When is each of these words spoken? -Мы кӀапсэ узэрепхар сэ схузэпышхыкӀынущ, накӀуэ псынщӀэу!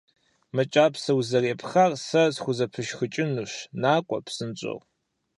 -Мы 0.55 0.63
кӀапсэ 0.73 1.11
узэрепхар 1.17 1.91
сэ 2.07 2.23
схузэпышхыкӀынущ, 2.35 3.53
накӀуэ 3.81 4.19
псынщӀэу! 4.25 4.79